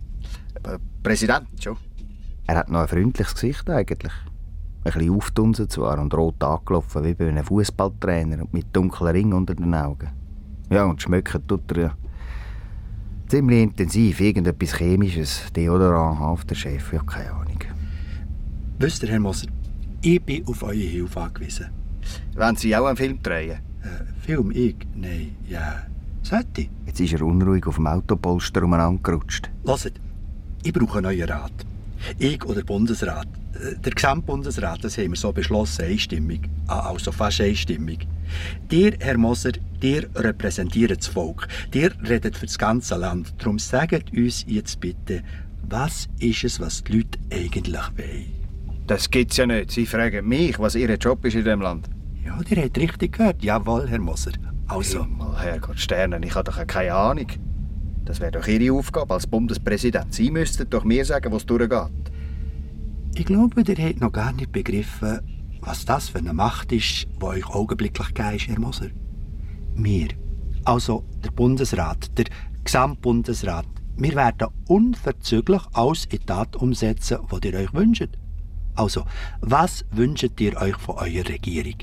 [1.03, 1.77] Präsident, schon.
[2.47, 4.15] Er hat noch ein freundliches Gesicht eigentlich.
[4.85, 9.35] Ein bisschen auftunsen zwar und rot angelaufen, wie bei einem Fußballtrainer und mit dunklen Ringen
[9.35, 10.09] unter den Augen.
[10.71, 11.97] Ja, und schmecken tut er ja.
[13.29, 17.59] Ziemlich intensiv, irgendetwas Chemisches, Deodorant, Aftershave, ja, keine Ahnung.
[18.79, 19.49] Wisst ihr, Herr Moser,
[20.01, 21.67] ich bin auf eure Hilfe angewiesen.
[22.37, 23.59] Wollen Sie auch einen Film drehen?
[23.83, 24.77] Äh, Film, ich?
[24.95, 25.87] Nein, ja.
[26.23, 26.71] Sollte ich?
[26.87, 29.51] Jetzt ist er unruhig auf dem Autopolster umeinander gerutscht.
[29.65, 29.93] Hört,
[30.63, 31.67] ich brauche einen neuen Rat.
[32.19, 33.27] Ich oder der Bundesrat.
[33.85, 36.49] Der Gesamtbundesrat, das haben wir so beschlossen, einstimmig.
[36.67, 38.07] Also fast einstimmig.
[38.71, 41.49] Dir, Herr Moser, dir repräsentiert das Volk.
[41.73, 43.35] Dir redet für das ganze Land.
[43.39, 45.23] Darum sagt uns jetzt bitte,
[45.69, 48.33] was ist es, was die Leute eigentlich wollen?
[48.87, 49.73] Das gibt's ja nicht.
[49.73, 51.89] Sie fragen mich, was Ihr Job ist in diesem Land.
[52.25, 53.43] Ja, ihr habt richtig gehört.
[53.43, 54.33] Jawohl, Herr Moser.
[54.69, 57.27] Also, Himmel, Herrgott, Sterne, ich habe doch keine Ahnung.
[58.05, 60.15] Das wäre doch Ihre Aufgabe als Bundespräsident.
[60.15, 62.06] Sie müssten doch mir sagen, wo es durchgeht.
[63.19, 65.21] Ich glaube, ihr habt noch gar nicht begriffen,
[65.63, 68.91] was das für eine Macht ist, die euch augenblicklich gegeben ist, Herr Moser.
[69.75, 70.09] Wir,
[70.67, 72.27] also der Bundesrat, der
[72.63, 78.11] Gesamtbundesrat, wir werden unverzüglich alles in Tat umsetzen, was ihr euch wünscht.
[78.75, 79.07] Also,
[79.41, 81.79] was wünscht ihr euch von eurer Regierung?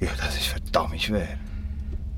[0.00, 1.38] Ja, das ist verdammt schwer.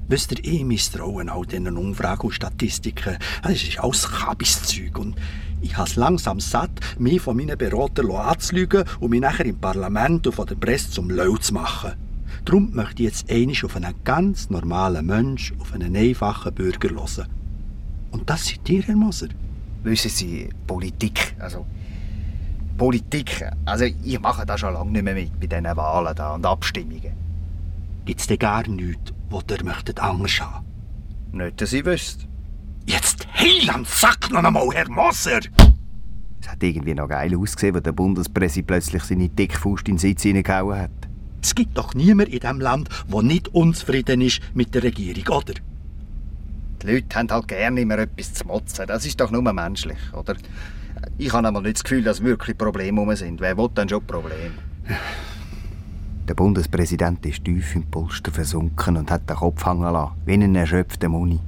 [0.08, 3.18] Wisst ihr, ich misstraue all diesen Umfragen und Statistiken.
[3.42, 4.98] Das ist alles Kabiszeug.
[4.98, 5.16] Und
[5.60, 10.26] ich habe es langsam satt, mich von meinen Beratern anzulügen und mich nachher im Parlament
[10.26, 11.92] und von der Presse zum Lau zu machen.
[12.46, 17.28] Darum möchte ich jetzt einmal auf einen ganz normalen Mensch, auf einen einfachen Bürger hören.
[18.10, 19.28] Und das seid ihr, Herr Moser.
[19.82, 21.66] Wissen Sie, Politik, also...
[22.78, 26.46] Politik, also ich mache da schon lange nicht mehr mit bei diesen Wahlen da und
[26.46, 27.12] Abstimmungen.
[28.04, 30.66] Gibt es denn gar nichts, was ihr möchtet anders haben?
[31.32, 32.24] Nicht, dass ich wüsste.
[32.86, 35.40] Jetzt heil am Sack noch einmal, Herr Moser!
[36.40, 40.22] Es hat irgendwie noch geil ausgesehen, als der Bundespräsident plötzlich seine Dickfaust in den Sitz
[40.22, 40.90] hineingehauen hat.
[41.42, 45.54] Es gibt doch niemand in diesem Land, der nicht unzufrieden ist mit der Regierung, oder?
[46.82, 48.86] Die Leute haben halt gerne immer etwas zu motzen.
[48.86, 50.36] Das ist doch nur menschlich, oder?
[51.16, 53.40] Ich habe einmal nicht das Gefühl, dass wirklich Probleme rum sind.
[53.40, 54.54] Wer will denn schon Probleme?
[56.28, 60.54] Der Bundespräsident ist tief im Polster versunken und hat den Kopf hängen lassen, wie ein
[60.54, 61.40] erschöpfter Muni.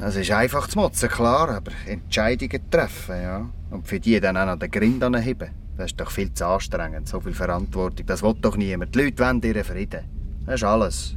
[0.00, 3.48] Es ist einfach zu motzen, klar, aber Entscheidungen treffen, ja.
[3.70, 5.50] Und für die dann auch noch den Grind anheben.
[5.76, 8.04] Das ist doch viel zu anstrengend, so viel Verantwortung.
[8.04, 8.96] Das will doch niemand.
[8.96, 10.00] Die Leute wollen ihren Frieden.
[10.44, 11.16] Das ist alles.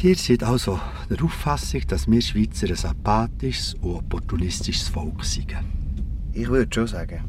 [0.00, 5.54] Ihr seid also der Auffassung, dass wir Schweizer ein apathisches und opportunistisches Volk sind.
[6.32, 7.22] Ich würde schon sagen.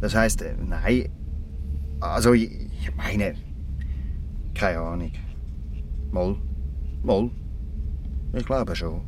[0.00, 1.08] Das heisst, äh, nein.
[1.98, 2.50] Also, ich,
[2.80, 3.34] ich meine.
[4.60, 5.12] Keine Ahnung.
[6.12, 6.36] Moll.
[7.02, 7.30] Moll.
[8.34, 9.00] Ich glaube schon.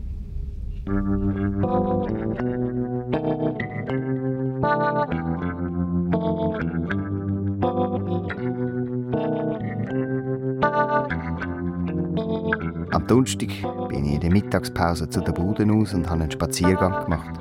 [12.92, 13.48] Am Donnerstag
[13.90, 17.40] bin ich in der Mittagspause zu der Bude aus und habe einen Spaziergang gemacht.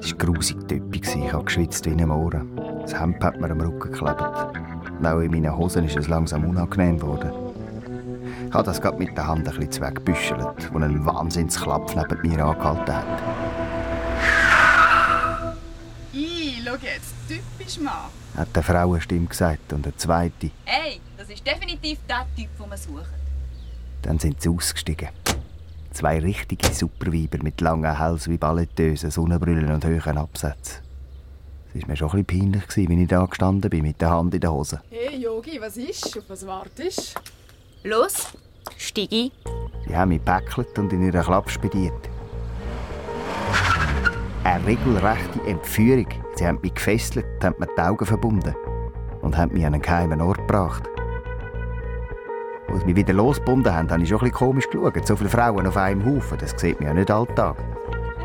[0.00, 2.54] Es war grusig typisch, ich habe geschwitzt wie ein Mohren.
[2.82, 4.63] Das Hemd hat mir am Rücken geklebt.
[5.04, 7.30] Und auch in meinen Hosen ist es langsam unangenehm geworden.
[8.48, 12.42] Ich habe das gerade mit der Hand ein bisschen weggebüschelt, als ein Wahnsinnsklapf neben mir
[12.42, 13.22] angehalten hat.
[16.14, 18.08] Ih, schau jetzt, typisch Mann.
[18.34, 20.50] Hat eine Frauenstimme gesagt und eine zweite.
[20.64, 23.04] Ey, das ist definitiv der Typ, den wir suchen.
[24.00, 25.10] Dann sind sie ausgestiegen.
[25.90, 30.83] Zwei richtige Superweiber mit langen Hals wie Balletteusen, Sonnenbrillen und hohen Absätzen.
[31.76, 34.32] Es war mir schon ein bisschen peinlich, wie ich da gestanden bin mit der Hand
[34.32, 34.80] in der Hose.
[34.90, 36.16] Hey Yogi, was ist?
[36.16, 37.20] Auf was wartest
[37.82, 38.28] Los,
[38.76, 39.32] steig ein.
[39.84, 42.08] Sie haben mich gepäckelt und in ihre Klappe spediert.
[44.44, 46.06] Eine regelrechte Entführung.
[46.36, 48.54] Sie haben mich gefesselt, haben mir die Augen verbunden
[49.22, 50.84] und haben mich an einen geheimen Ort gebracht.
[52.68, 55.06] Als sie mich wieder losgebunden haben, habe ich schon ein bisschen komisch geschaut.
[55.08, 57.56] So viele Frauen auf einem Haufen, das sieht man ja nicht alltag.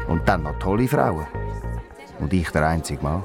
[0.07, 1.25] Und dann noch tolle Frauen.
[2.19, 3.23] Und ich der einzige Mann.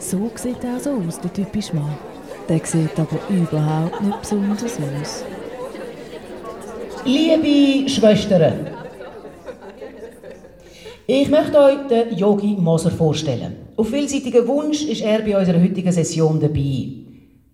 [0.00, 1.94] So sieht er also aus, der typische Mann.
[2.48, 5.24] Der sieht aber überhaupt nicht besonders aus.
[7.04, 8.66] Liebe Schwestern,
[11.06, 13.56] ich möchte euch den Yogi Moser vorstellen.
[13.76, 16.88] Auf vielseitigen Wunsch ist er bei unserer heutigen Session dabei.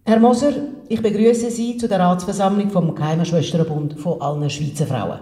[0.05, 0.53] Herr Moser,
[0.89, 5.19] ich begrüße Sie zu der Ratsversammlung vom Geheimen Schwesternbund von allen Schweizer Frauen.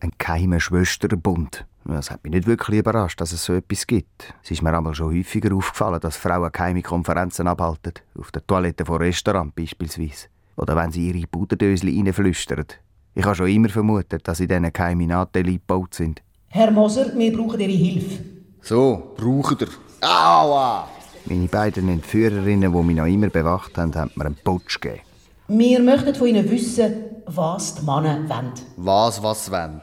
[0.00, 1.66] Ein geheimer Schwesternbund.
[1.86, 4.32] Das hat mich nicht wirklich überrascht, dass es so etwas gibt.
[4.42, 7.92] Es ist mir einmal schon häufiger aufgefallen, dass Frauen geheime Konferenzen abhalten.
[8.18, 10.28] Auf der Toilette von Restaurant beispielsweise.
[10.56, 12.66] Oder wenn sie ihre Puderdösli reinflüstern.
[13.14, 16.22] Ich habe schon immer vermutet, dass in diesen geheimen Natelle gebaut sind.
[16.48, 18.24] Herr Moser, wir brauchen Ihre Hilfe.
[18.60, 19.68] So, braucht ihr.
[20.00, 20.88] Aua!
[21.26, 25.02] Meine beiden Entführerinnen, die mich noch immer bewacht haben, haben mir einen Putsch gegeben.
[25.48, 26.94] Wir möchten von Ihnen wissen,
[27.26, 28.52] was die Männer wollen.
[28.76, 29.80] Was, was wollen?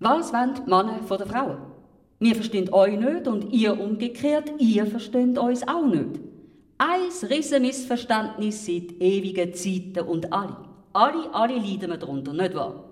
[0.00, 1.58] Was wollen die Männer von den Frauen?
[2.18, 6.20] Wir verstehen euch nicht und ihr umgekehrt, ihr versteht uns auch nicht.
[6.78, 10.56] Ein riesen Missverständnis seit ewigen Zeiten und alle.
[10.94, 12.84] Alle, alle leiden wir darunter, nicht wahr?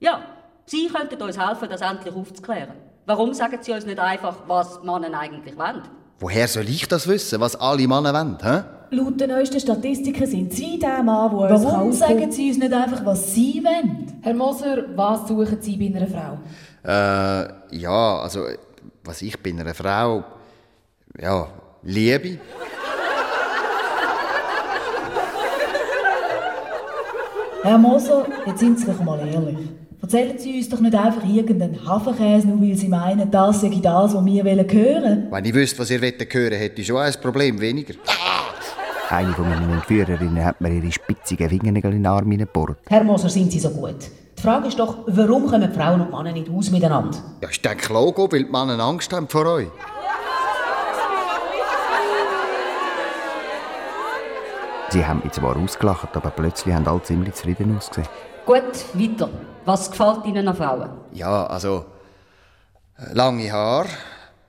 [0.00, 0.20] Ja,
[0.66, 2.74] Sie könnten uns helfen, das endlich aufzuklären.
[3.06, 5.82] Warum sagen Sie uns nicht einfach, was Männer eigentlich wollen?
[6.18, 8.38] Woher soll ich das wissen, was alle Männer wollen?
[8.42, 8.62] Hä?
[8.90, 12.72] Laut den neuesten Statistiken sind Sie der Mann, der uns Warum sagen Sie uns nicht
[12.72, 14.20] einfach, was Sie wollen?
[14.22, 16.38] Herr Moser, was suchen Sie bei einer Frau?
[16.84, 18.44] Äh, ja, also,
[19.02, 20.22] was ich bin einer Frau.
[21.20, 21.48] Ja,
[21.82, 22.38] Liebe.
[27.62, 29.56] Herr Moser, jetzt sind Sie doch mal ehrlich.
[30.00, 34.14] Erzählen Sie uns doch nicht einfach irgendeinen Hafenkäse, nur weil Sie meinen, das sei das,
[34.14, 35.26] was wir hören wollen.
[35.30, 37.94] Wenn ich wüsste, was ihr hören wollt, hätte ich schon ein Problem weniger.
[39.08, 42.78] Eine von meinen Entführerinnen hat mir ihre spitzigen Fingernägel in den Arm hineingebohrt.
[42.88, 43.96] Herr Moser, sind Sie so gut?
[44.36, 47.16] Die Frage ist doch, warum kommen Frauen und Männer nicht aus miteinander?
[47.40, 49.68] Ja, ich denke Logo, weil die Männer Angst haben vor euch.
[54.90, 58.08] Sie haben mich zwar ausgelacht, aber plötzlich haben alle ziemlich zufrieden ausgesehen.
[58.44, 58.62] Gut,
[58.94, 59.28] weiter.
[59.64, 60.90] Was gefällt Ihnen an Frauen?
[61.12, 61.84] Ja, also
[63.12, 63.88] lange Haare,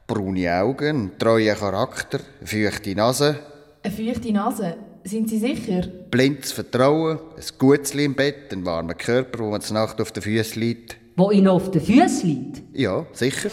[0.08, 3.40] braune Augen, treuer Charakter, feuchte Nase,
[3.88, 4.76] Eine feuchte Nase.
[5.06, 5.88] Sind Sie sicher?
[6.12, 10.24] blindes Vertrauen, ein Gutzli im Bett, ein warmer Körper, wo man zur Nacht auf den
[10.24, 10.98] Füßen liegt.
[11.16, 12.64] Wo Ihnen auf den Füßen liegt?
[12.74, 13.50] Ja, sicher.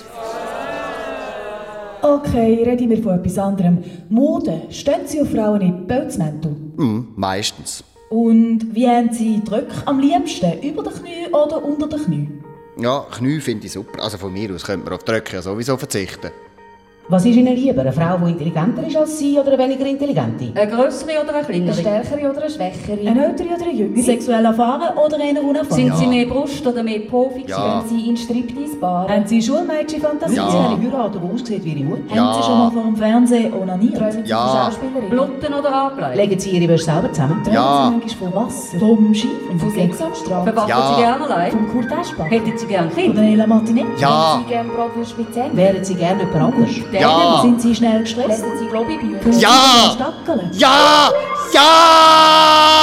[2.03, 3.85] Okay, reden wir von etwas anderem.
[4.09, 4.63] Mode.
[4.71, 6.57] Stehen Sie auf Frauen in Pelzmäntel?
[6.79, 7.85] Hm, meistens.
[8.11, 10.61] Und wie haben Sie die Röcke am liebsten?
[10.63, 12.29] Über den Knie oder unter den Knie?
[12.81, 14.03] Ja, Knie finde ich super.
[14.03, 16.33] Also von mir aus könnte man auf die Röcke ja sowieso verzichten.
[17.07, 20.51] Was ist Ihnen lieber, eine Frau, die intelligenter ist als Sie oder eine weniger intelligente?
[20.59, 21.73] Eine grössere oder eine kleinere?
[21.73, 22.99] Eine stärkere oder eine schwächere?
[23.11, 24.03] Eine ältere oder eine jüngere?
[24.03, 25.85] Sexuell erfahren oder eher unerfahren?
[25.85, 27.51] Sind Sie mehr Brust oder mehr Po fixiert?
[27.59, 27.85] Ja.
[27.87, 29.07] Sind Sie in Striptease-Bar?
[29.11, 30.35] Haben Sie Schulmädchen-Fantasie?
[30.37, 30.51] Ja.
[30.51, 32.15] Sie haben eine heiraten, die aussieht wie Ihre Mutter?
[32.15, 32.25] Ja.
[32.25, 33.97] Haben Sie schon mal vor dem Fernsehen onaniert?
[33.99, 34.65] Träumen Sie Ja.
[34.65, 35.11] Schauspielerin?
[35.11, 36.17] Blutten oder anbleiben?
[36.17, 37.43] Legen Sie Ihre Wäsche selber zusammen?
[37.45, 37.93] Träumen Ja.
[37.93, 38.79] Sie manchmal von Wasser?
[38.79, 39.59] Vom Skifahren?
[39.61, 40.45] Von Sex am Strand?
[40.45, 40.95] Verwachen Ja.
[40.97, 41.51] Sie gerne allein?
[41.53, 42.31] Vom Kurt Eschbach?
[42.31, 43.21] Hätten Sie gerne Von Kinder?
[43.21, 43.89] Daniela Martinetti?
[44.01, 45.55] Ja, Sie gerne Bratwurst mit Zähnen?
[45.55, 46.71] Wären Sie gerne jemand anders?
[47.01, 48.45] Ja, Sind Sie schnell gestresst?
[48.59, 49.19] Sie Globibücher?
[49.21, 49.93] Können Sie Ja.
[49.95, 50.51] Stackeln?
[50.53, 51.11] ja,
[51.53, 52.75] ja!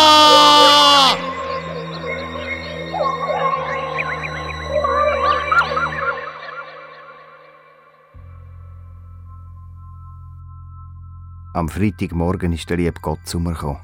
[11.54, 13.80] Am Freitagmorgen ist der liebe Gott zu mir gekommen.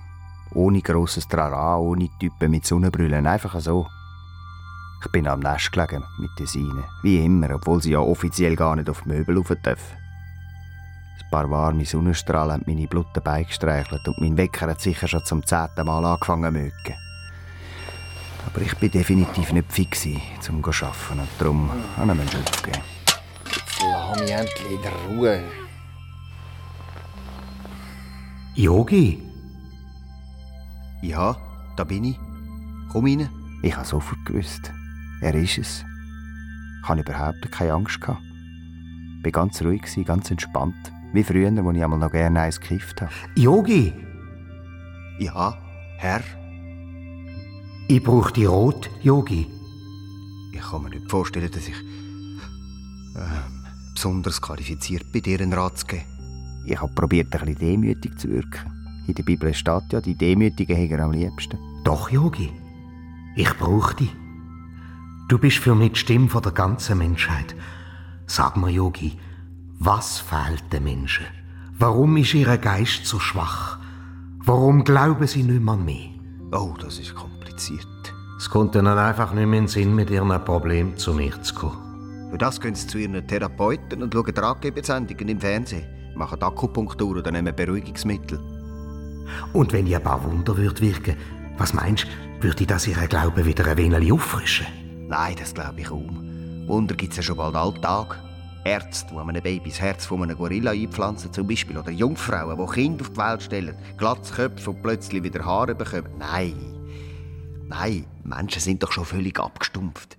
[0.53, 3.87] Ohne grosses Trara, ohne Typen mit Sonnenbrillen, einfach so.
[5.03, 8.75] Ich bin am Nest gelegen mit den Seinen, wie immer, obwohl sie ja offiziell gar
[8.75, 9.97] nicht auf die Möbel rauf dürfen.
[11.27, 15.45] Ein paar warme Sonnenstrahlen haben meine Blutten beigestreichelt und mein Wecker hat sicher schon zum
[15.45, 16.95] zehnten Mal angefangen zu mögen.
[18.45, 20.05] Aber ich bin definitiv nicht fix,
[20.49, 22.83] um zu arbeiten und darum habe ich mir aufgegeben.
[23.45, 25.43] Jetzt lass mich endlich in der Ruhe.
[28.55, 29.21] Yogi?
[31.01, 31.35] Ja,
[31.75, 32.19] da bin ich.
[32.89, 33.29] Komm rein.
[33.63, 34.71] Ich habe sofort gewusst.
[35.19, 35.85] Er ist es.
[36.81, 37.99] Ich hatte überhaupt keine Angst.
[37.99, 38.21] Gehabt.
[39.23, 40.93] Bin ganz ruhig, ganz entspannt.
[41.13, 43.11] Wie früher, als ich einmal noch gerne eins gekifft habe.
[43.35, 43.93] Yogi?
[45.19, 45.57] Ja,
[45.97, 46.21] Herr.
[47.87, 49.47] Ich brauche die Rot, Yogi.
[50.51, 51.75] Ich kann mir nicht vorstellen, dass ich
[53.15, 56.03] ähm, besonders qualifiziert bin, dir einen Rat zu geben.
[56.65, 58.71] Ich habe probiert, ein bisschen demütig zu wirken.
[59.07, 61.57] In der Bibel steht ja, die Demütigen hegen am liebsten.
[61.85, 62.51] Doch, Yogi.
[63.37, 64.13] Ich brauche dich.
[65.29, 67.55] Du bist für mich die Stimme der ganzen Menschheit.
[68.25, 69.17] Sag mir, Yogi,
[69.79, 71.25] was fehlt den Menschen?
[71.77, 73.77] Warum ist ihr Geist so schwach?
[74.43, 76.09] Warum glauben sie nicht mehr an mich?
[76.51, 77.85] Oh, das ist kompliziert.
[78.39, 81.53] Es kommt ihnen einfach nicht mehr in den Sinn, mit ihren Problemen zu mir zu
[81.53, 82.29] kommen.
[82.31, 85.85] Für das gehen sie zu ihren Therapeuten und schauen Ratgebersendungen im Fernsehen,
[86.15, 88.39] machen Akupunktur oder nehmen Beruhigungsmittel.
[89.53, 91.15] Und wenn ich ein paar Wunder würde wirken,
[91.57, 94.67] was meinst du, würde ich das ihren Glauben wieder ein wenig auffrischen?
[95.07, 96.65] Nein, das glaube ich kaum.
[96.67, 98.19] Wunder gibt es ja schon bald alltag.
[98.67, 101.77] Ärzte, die einem Baby das Herz von einem Gorilla einpflanzen, zum Beispiel.
[101.77, 106.09] Oder Jungfrauen, die Kinder auf die Welt stellen, Glatzköpfe und plötzlich wieder Haare bekommen.
[106.19, 106.55] Nein.
[107.67, 110.17] Nein, Menschen sind doch schon völlig abgestumpft.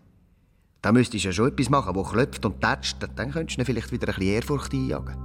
[0.83, 2.97] Da müsstest du ja schon etwas machen, das klopft und tätscht.
[3.17, 5.17] Dann könntest du vielleicht wieder ein bisschen Ehrfurcht einjagen.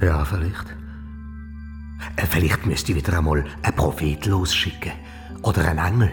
[0.00, 0.66] Ja, vielleicht.
[2.16, 4.92] Äh, vielleicht müsste ich wieder einmal einen Prophet losschicken.
[5.42, 6.12] Oder einen Engel.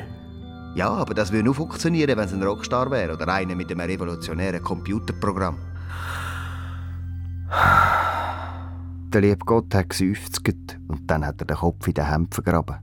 [0.75, 3.81] Ja, aber das würde nur funktionieren, wenn es ein Rockstar wäre oder einer mit einem
[3.81, 5.57] revolutionären Computerprogramm.
[9.11, 10.41] Der liebe Gott hat geseufzt
[10.87, 12.77] und dann hat er den Kopf in den Hemd vergraben.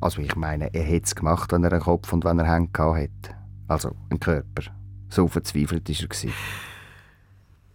[0.00, 2.70] Also ich meine, er hätte es gemacht, wenn er einen Kopf und wenn er Hände
[2.72, 3.34] gehabt hätte.
[3.68, 4.62] Also einen Körper.
[5.10, 6.08] So verzweifelt war er.
[6.08, 6.32] gewesen.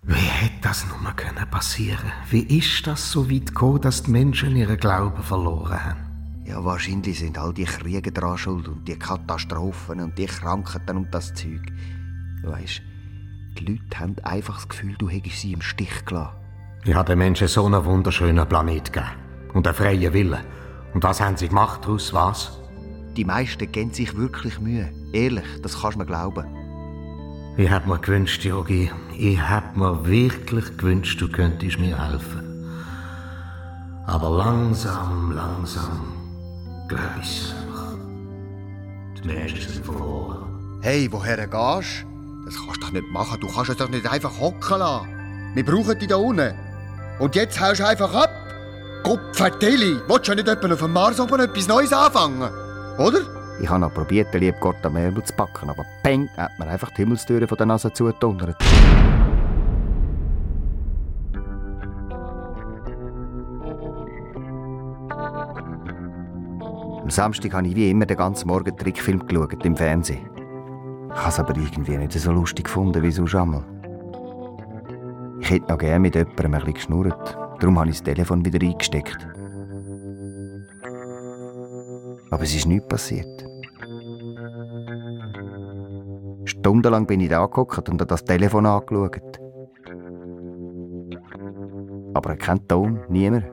[0.01, 2.11] Wie hätte das nur können passieren?
[2.29, 6.43] Wie ist das so weit gekommen, dass die Menschen ihren Glauben verloren haben?
[6.45, 11.13] Ja, wahrscheinlich sind all die Kriege dran schuld und die Katastrophen und die Krankheiten und
[11.13, 11.61] das Zeug.
[12.43, 12.83] Du weisst,
[13.55, 16.35] die Leute haben einfach das Gefühl, du hättest sie im Stich gelassen.
[16.83, 19.11] Ich habe den Menschen so einen wunderschönen Planet gegeben.
[19.53, 20.39] Und einen freien Willen.
[20.93, 22.13] Und was haben sie gemacht daraus?
[22.13, 22.59] Was?
[23.15, 24.91] Die meisten geben sich wirklich Mühe.
[25.13, 26.45] Ehrlich, das kannst du mir glauben.
[27.57, 32.41] Ich hätte mir gewünscht, Yogi, ich hätte mir wirklich gewünscht, du könntest mir helfen.
[34.05, 36.13] Aber langsam, langsam,
[36.89, 37.93] glaube ich einfach.
[39.17, 40.79] Die Menschen sind verloren.
[40.81, 42.14] Hey, woher gehst du?
[42.45, 43.39] Das kannst du doch nicht machen.
[43.39, 45.07] Du kannst es doch nicht einfach hocken lassen.
[45.55, 46.53] Wir brauchen dich da unten.
[47.19, 48.29] Und jetzt haust du einfach ab.
[49.03, 52.49] Gopfertilli, willst du nicht etwa auf dem Mars oben etwas Neues anfangen?
[52.97, 53.19] Oder?
[53.61, 56.67] Ich habe noch probiert, den lieben Gott am Ärmel zu packen, aber peng, hat mir
[56.67, 58.57] einfach die Himmelstüre von der Nase zugedonnert.
[67.01, 70.34] Am Samstag habe ich wie immer den ganzen Morgen Trickfilm geschaut im Fernsehen.
[71.15, 73.63] Ich habe es aber irgendwie nicht so lustig gefunden wie sonst einmal.
[75.39, 77.37] Ich hätte noch gerne mit jemandem ein bisschen geschnurrt.
[77.59, 79.27] Darum habe ich das Telefon wieder eingesteckt.
[82.29, 83.45] Aber es ist nichts passiert.
[86.43, 89.39] Stundenlang bin ich da gehockt und das Telefon angeschaut.
[92.13, 93.45] Aber kein Ton, niemand.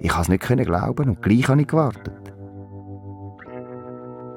[0.00, 2.25] Ich konnte es nicht glauben und gleich habe ich gewartet.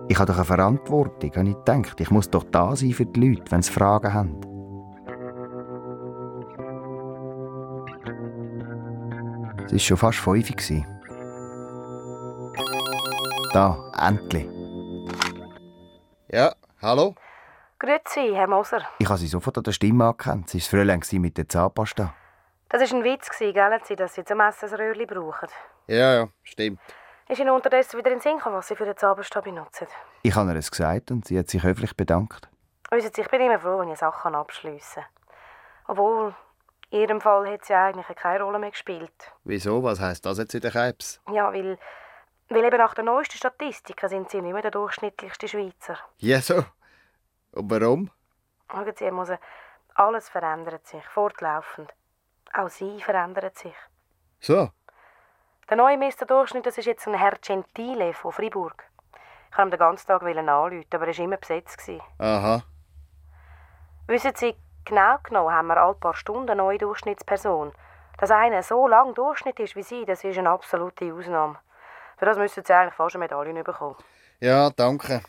[0.09, 2.01] Ich habe doch eine Verantwortung, habe ich gedacht.
[2.01, 4.41] Ich muss doch da sein für die Leute, wenn sie Fragen haben.
[9.67, 10.47] Es war schon fast fünf.
[13.53, 14.49] Da, endlich.
[16.27, 17.13] Ja, hallo?
[17.77, 18.81] Grüezi, Herr Moser.
[18.97, 20.49] Ich habe Sie sofort an der Stimme angekannt.
[20.49, 22.15] Sie war Fräulein mit der Zahnpasta.
[22.69, 23.53] Das war ein Witz, gell,
[23.95, 25.49] dass Sie zum Essen ein Röhrchen brauchen.
[25.85, 26.79] Ja, ja, stimmt.
[27.29, 29.85] Ist Ihnen unterdessen wieder in den Sinn gekommen, was Sie für den Zahnpasta benutzen?
[30.23, 32.49] Ich habe ihr es gesagt und sie hat sich höflich bedankt.
[32.89, 35.11] Wissen Sie, ich bin immer froh, wenn ich Sachen abschliessen kann.
[35.85, 36.33] Obwohl,
[36.89, 39.31] in Ihrem Fall hat sie eigentlich keine Rolle mehr gespielt.
[39.43, 39.83] Wieso?
[39.83, 41.21] Was heisst das jetzt in der Krebs?
[41.31, 41.77] Ja, weil,
[42.49, 45.99] weil eben nach den neuesten Statistiken sind Sie nicht mehr der durchschnittlichste Schweizer.
[46.17, 46.65] Ja, so.
[47.51, 48.09] Und warum?
[48.71, 49.39] Schauen Sie, Herr Moser,
[49.93, 51.93] alles verändert sich, fortlaufend.
[52.53, 53.75] Auch Sie verändern sich.
[54.39, 54.71] So?
[55.69, 58.83] Der neue Meister Durchschnitt das ist jetzt ein Herr Gentile von Fribourg.
[59.51, 61.91] Ich wollte ihn den ganzen Tag anrufen, aber er war immer besetzt.
[62.17, 62.63] Aha.
[64.07, 67.71] Wissen Sie, genau genommen haben wir alle paar Stunden eine neue Durchschnittsperson.
[68.17, 71.57] Dass einer so lang Durchschnitt ist wie Sie, das ist eine absolute Ausnahme.
[72.17, 73.95] Für das müssen Sie eigentlich fast eine Medaille bekommen.
[74.39, 75.21] Ja, danke.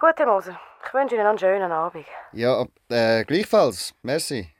[0.00, 0.58] Gut, Herr Moser.
[0.84, 2.06] Ich wünsche Ihnen einen schönen Abend.
[2.32, 3.94] Ja, äh, gleichfalls.
[4.02, 4.52] Merci.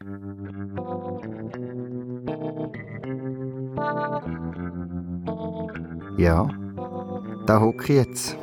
[6.16, 6.48] Ja,
[7.44, 8.38] da hocke ich jetzt.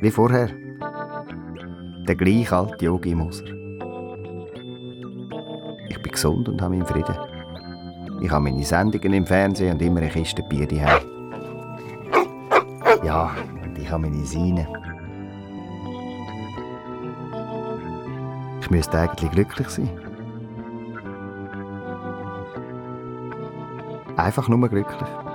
[0.00, 0.48] Wie vorher.
[2.08, 3.44] Der gleich alte Yogi Moser.
[5.90, 7.14] Ich bin gesund und habe meinen Frieden.
[8.22, 11.02] Ich habe meine Sendungen im Fernsehen und immer eine Kiste Bier daheim.
[13.04, 13.32] Ja,
[13.64, 14.66] und ich habe meine Sine.
[18.62, 19.90] Ich müsste eigentlich glücklich sein.
[24.16, 25.29] Einfach nur glücklich.